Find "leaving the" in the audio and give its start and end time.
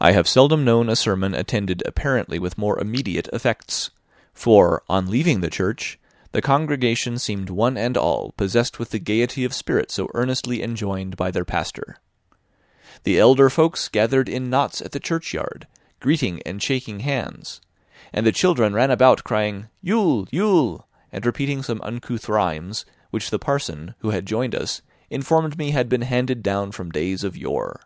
5.10-5.50